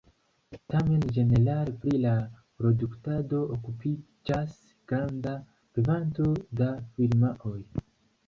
[0.73, 2.13] Tamen ĝenerale pri la
[2.61, 4.55] produktado okupiĝas
[4.93, 5.33] granda
[5.79, 7.57] kvanto da firmaoj.